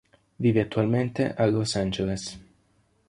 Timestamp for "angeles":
1.75-2.39